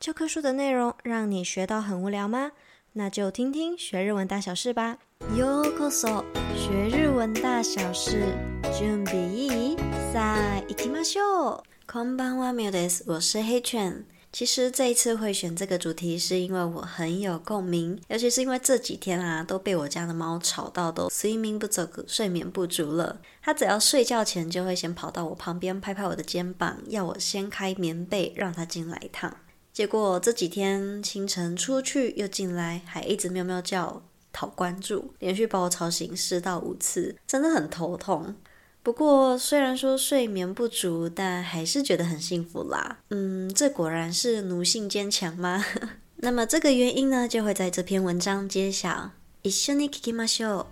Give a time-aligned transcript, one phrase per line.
[0.00, 2.51] 教科书的内容让你学到很无聊吗？
[2.93, 4.97] 那就听听学日文大小事吧。
[5.35, 6.23] ようこそ，
[6.55, 8.35] 学日文大小事，
[8.77, 9.77] 准备いい？
[10.13, 11.63] さあ行きましょう。
[11.87, 13.03] こんばんは、みょです。
[13.07, 14.05] 我是黑犬。
[14.33, 23.19] 其实这一次会选这个主题，是因为我很有共鸣，尤其是因为这几天啊，都被我家的猫吵到都睡眠不足，睡眠不足了。
[23.41, 29.35] 它只要睡觉前就会先跑到我旁边拍拍我的肩膀，要我掀开棉被让它进来一趟。
[29.72, 34.02] 结果这几天清晨出去又进来，还一直喵喵叫
[34.32, 38.34] 讨关注，连续把我吵醒四到五次，真的很头痛。
[38.82, 42.98] 不过，虽然说睡眠不足，但还是觉得很幸福啦。
[43.10, 45.64] 嗯，这果然是奴性坚强吗？
[46.16, 49.10] 那么这个原因呢，就会在这篇文章揭晓。
[49.42, 50.66] 一绪に闻きましょう。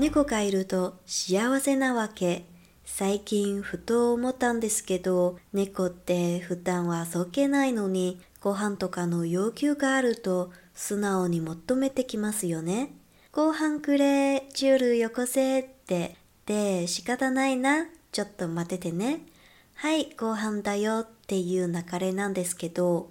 [0.00, 2.44] 猫がいると幸せなわけ。
[2.85, 12.93] 最近ふと思ったんですけど、猫って普段はそけないのに、ご饭とかの要求があると素直に求めてきますよね。
[13.31, 19.21] ご饭くれ、ジュールよこせって、で、仕方ないな、ちょっと待っててね。
[19.75, 23.09] はい、ご饭だよっていう流れなんですけど、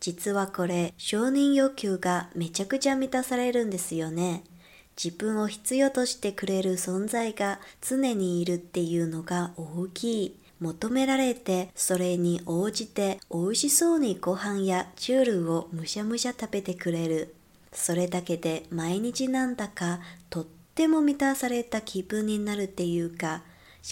[0.00, 4.44] 実はこれ、承认欲求がめちゃくちゃ満たされるんですよね。
[5.02, 10.36] 自分を必要としてくれる存在が常にいるっていうのが大きい。
[10.60, 17.34] 求められて、それに応じて美味しそうにご饭やジュールをむしゃむしゃ食べてくれる。
[17.72, 19.98] それだけで毎日なんだか
[20.30, 20.44] とっ
[20.74, 23.42] ても満たされた気分になるっていうか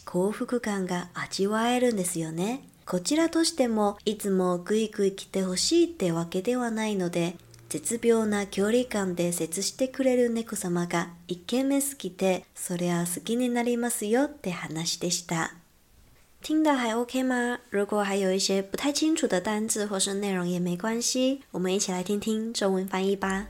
[0.04, 2.62] 幸福感が味わえるんですよね。
[2.86, 7.36] こちらとしてもいつもグイグイ来てほしいってわけではないので
[7.70, 15.52] 绝妙な距离感で接してくれる猫様がイケメンすぎてそりゃ好きになりますよって话でした。
[16.42, 17.60] 听得还 OK 吗？
[17.70, 23.46] 如果还有一些不太清楚的单字或是内容也没关系，我们一起来听听中文翻译吧。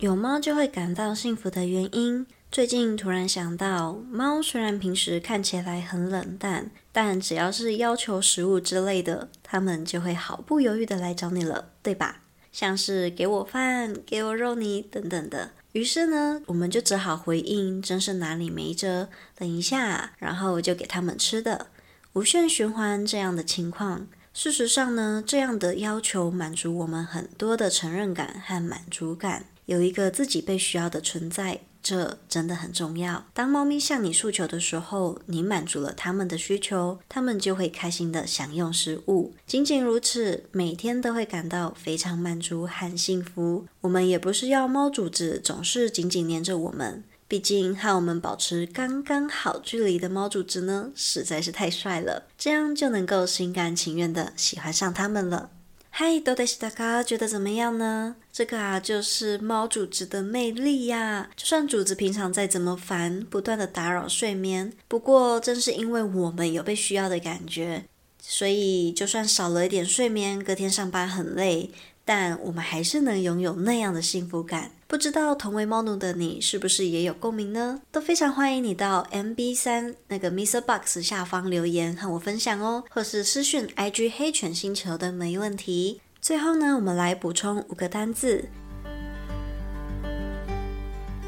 [0.00, 2.26] 有猫就会感到幸福的原因。
[2.54, 12.22] 最近突然想到，猫虽然平时看起来很冷淡，但只要是要求食物之类的，它们就会毫不犹豫的来找你了，对吧？
[12.52, 15.50] 像是给我饭、给我肉泥等等的。
[15.72, 19.08] 于是呢，我们就只好回应，真是哪里没辙。
[19.36, 21.66] 等一下，然后就给他们吃的，
[22.12, 24.06] 无限循环这样的情况。
[24.32, 29.46] 事实上呢，这样的要求满足我们很多的承认感和满足感。
[29.66, 33.26] 有一个自己被需要的存在，这真的很重要。
[33.34, 39.34] 当猫咪向你诉求的时候，你满足了它们的需求，它们就会开心地享用食物。
[39.46, 43.66] 仅仅如此，每天都会感到非常满足和幸福。
[43.82, 55.50] 我们也不是要猫主子总是紧紧黏着我们，毕竟和我们保持刚刚好距离的猫主子呢，实在是太帅了，这样就能够心甘情愿地喜欢上它们了。
[55.93, 57.03] 嗨，どうでしたか？
[57.03, 58.15] 觉得怎么样呢？
[58.31, 61.29] 这个啊，就是猫主子的魅力呀。
[61.35, 67.83] 就算主子平常再怎么烦，不断的打扰睡眠，不过正是因为我们有被需要的感觉，
[68.21, 71.71] 所以就算少了一点睡眠，隔天上班很累，
[72.04, 74.70] 但我们还是能拥有那样的幸福感。
[74.86, 77.80] 不知道同为猫奴的你是不是也有共鸣呢？
[77.90, 86.00] 都非常欢迎你到 MB3 那个 MixerBox 下方留言和我分享哦，或是私讯 IG 黑犬星球都没问题。
[86.20, 88.48] 最后呢，我们来补充五个单字。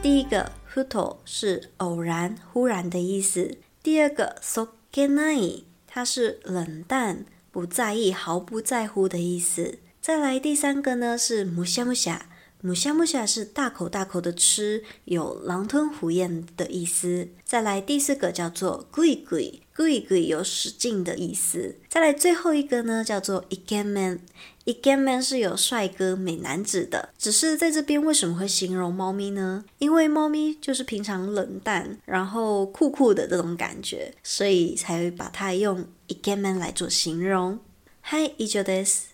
[0.03, 3.58] 第一个 h u t o 是偶然、忽然的意思。
[3.82, 9.78] 第二个 “sokkenai” 它是冷淡、不在意、毫不在乎的意思。
[10.06, 12.22] 再来第三个呢是 “mushamusha”。
[12.64, 17.30] 母虾母虾是大口大口的吃，有狼吞虎咽的意思。
[17.44, 21.78] 再来第四个叫做グイグイ，グイグイ有使劲的意思。
[21.90, 24.19] 再来最后一个呢叫做イケメン，
[24.66, 27.09] イケメン是有帅哥美男子的。
[27.18, 29.66] 只是在这边为什么会形容猫咪呢？
[29.80, 37.57] 因为猫咪就是平常冷淡，然后酷酷的这种感觉，所以才会把它用イケメン来做形容。
[38.04, 39.06] はい、以上です。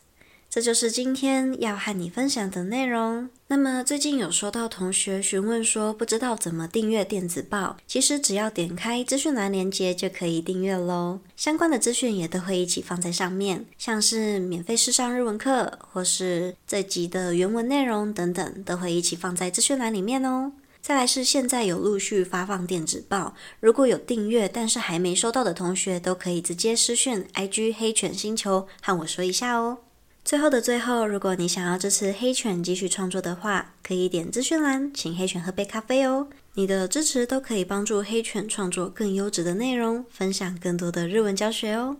[0.55, 3.31] 这就是今天要和你分享的内容。
[3.47, 7.79] 那么最近有收到同学询问说，不知道怎么订阅电子报。
[7.87, 11.21] 其实只要点开资讯栏链接就可以订阅喽。
[11.39, 20.53] 相关的资讯也都会一起放在上面，像是免费试上日文课，或是这集的原文内容等等，都会一起放在资讯栏里面哦。
[20.83, 29.79] 再来是现在有陆续发放电子报，如果有订阅但是还没收到的同学，都可以直接私讯 IG 黑犬星球和我说一下哦。
[30.24, 36.28] 最后的最后，如果你想要支持黑犬继续创作的话，可以点资讯栏，请黑犬喝杯咖啡哦。
[36.56, 41.96] 你的支持都可以帮助黑犬创作更优质的内容，分享更多的日文教学哦。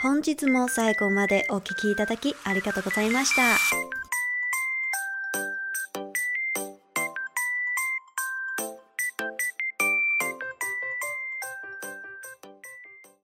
[0.00, 3.95] 本日も最后までお闻きいただきありがとうございました。